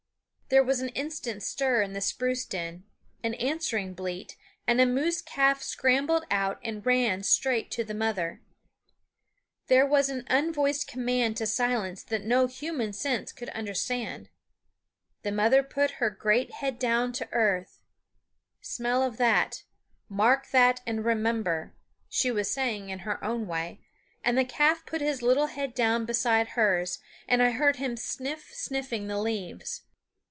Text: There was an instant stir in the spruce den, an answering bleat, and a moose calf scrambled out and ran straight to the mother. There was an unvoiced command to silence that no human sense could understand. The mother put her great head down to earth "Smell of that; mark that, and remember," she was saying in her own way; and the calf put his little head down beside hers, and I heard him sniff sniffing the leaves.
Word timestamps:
There 0.49 0.65
was 0.65 0.81
an 0.81 0.89
instant 0.89 1.43
stir 1.43 1.81
in 1.81 1.93
the 1.93 2.01
spruce 2.01 2.45
den, 2.45 2.83
an 3.23 3.35
answering 3.35 3.93
bleat, 3.93 4.35
and 4.67 4.81
a 4.81 4.85
moose 4.85 5.21
calf 5.21 5.63
scrambled 5.63 6.25
out 6.29 6.59
and 6.61 6.85
ran 6.85 7.23
straight 7.23 7.71
to 7.71 7.85
the 7.85 7.93
mother. 7.93 8.41
There 9.67 9.85
was 9.87 10.09
an 10.09 10.25
unvoiced 10.29 10.89
command 10.89 11.37
to 11.37 11.47
silence 11.47 12.03
that 12.03 12.25
no 12.25 12.47
human 12.47 12.91
sense 12.91 13.31
could 13.31 13.47
understand. 13.51 14.27
The 15.21 15.31
mother 15.31 15.63
put 15.63 15.89
her 16.01 16.09
great 16.09 16.51
head 16.55 16.77
down 16.77 17.13
to 17.13 17.31
earth 17.31 17.79
"Smell 18.59 19.03
of 19.03 19.15
that; 19.15 19.63
mark 20.09 20.49
that, 20.49 20.81
and 20.85 21.05
remember," 21.05 21.73
she 22.09 22.29
was 22.29 22.51
saying 22.51 22.89
in 22.89 22.99
her 23.07 23.23
own 23.23 23.47
way; 23.47 23.79
and 24.21 24.37
the 24.37 24.43
calf 24.43 24.85
put 24.85 24.99
his 24.99 25.21
little 25.21 25.47
head 25.47 25.73
down 25.73 26.03
beside 26.03 26.49
hers, 26.59 26.99
and 27.25 27.41
I 27.41 27.51
heard 27.51 27.77
him 27.77 27.95
sniff 27.95 28.53
sniffing 28.53 29.07
the 29.07 29.17
leaves. 29.17 29.83